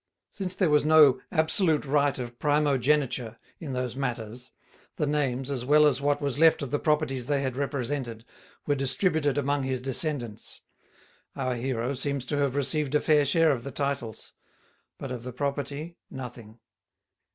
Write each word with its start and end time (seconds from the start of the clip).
Since 0.31 0.55
there 0.55 0.71
was 0.71 0.83
no 0.83 1.21
absolute 1.31 1.85
right 1.85 2.17
of 2.17 2.39
primo 2.39 2.75
geniture 2.79 3.37
in 3.59 3.73
those 3.73 3.95
matters, 3.95 4.49
the 4.95 5.05
names, 5.05 5.51
as 5.51 5.63
well 5.63 5.85
as 5.85 6.01
what 6.01 6.19
was 6.19 6.39
left 6.39 6.63
of 6.63 6.71
the 6.71 6.79
properties 6.79 7.27
they 7.27 7.41
had 7.41 7.55
represented, 7.55 8.25
were 8.65 8.73
distributed 8.73 9.37
among 9.37 9.61
his 9.61 9.79
descendants. 9.79 10.59
Our 11.35 11.53
hero 11.53 11.93
seems 11.93 12.25
to 12.25 12.37
have 12.39 12.55
received 12.55 12.95
a 12.95 12.99
fair 12.99 13.25
share 13.25 13.51
of 13.51 13.63
the 13.63 13.69
titles; 13.69 14.33
but 14.97 15.11
of 15.11 15.21
the 15.21 15.33
property, 15.33 15.99
nothing. 16.09 16.57